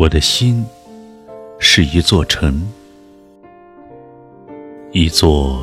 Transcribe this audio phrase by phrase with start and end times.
[0.00, 0.64] 我的心
[1.58, 2.66] 是一座城，
[4.92, 5.62] 一座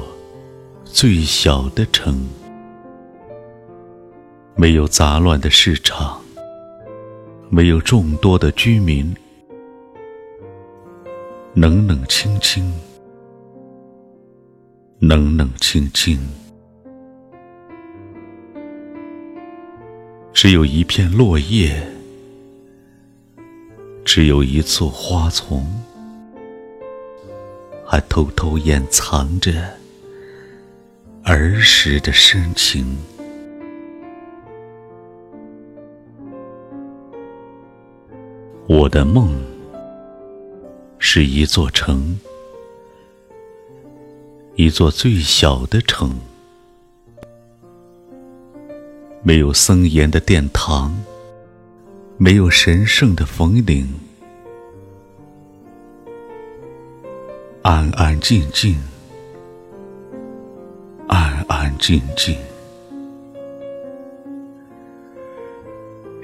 [0.83, 2.24] 最小的城，
[4.55, 6.22] 没有杂乱的市场，
[7.50, 9.12] 没有众多的居民，
[11.56, 12.72] 冷冷清清，
[14.99, 16.20] 冷冷清清，
[20.31, 21.97] 只有一片落叶。
[24.17, 25.63] 只有一簇花丛，
[27.85, 29.52] 还偷偷掩藏着
[31.23, 32.98] 儿时的深情。
[38.67, 39.40] 我的梦
[40.98, 42.20] 是一座城，
[44.55, 46.20] 一座最小的城，
[49.21, 50.98] 没有森严的殿堂，
[52.18, 53.87] 没有神圣的峰岭。
[57.68, 58.82] 安安静静，
[61.10, 62.37] 安安静静，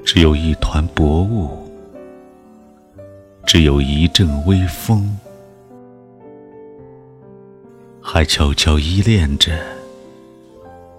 [0.05, 1.69] 只有一团薄雾，
[3.45, 5.17] 只有一阵微风，
[8.01, 9.51] 还悄悄依恋着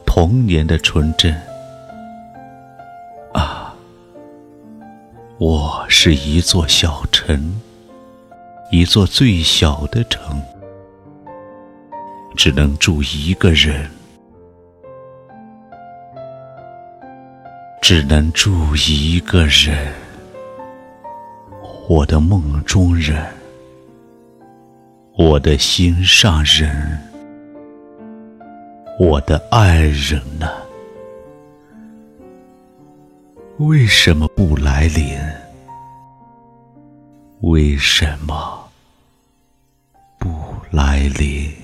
[0.05, 1.35] 童年的纯真。
[3.33, 3.75] 啊，
[5.39, 7.63] 我是一座小城。
[8.71, 10.41] 一座最小的城，
[12.35, 13.89] 只能住一个人，
[17.81, 19.93] 只能住一个人。
[21.89, 23.25] 我的梦中人，
[25.17, 26.99] 我的心上人，
[28.99, 30.51] 我的爱人呢？
[33.59, 35.17] 为什么不来临？
[37.41, 38.71] 为什么
[40.19, 40.29] 不？
[40.71, 41.64] 来临。